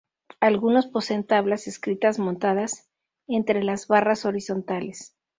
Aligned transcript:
Algunos 0.39 0.87
poseen 0.87 1.23
tablas 1.27 1.67
escritas 1.67 2.17
montadas 2.17 2.89
entre 3.27 3.63
las 3.63 3.87
barras 3.87 4.25
horizontales. 4.25 5.15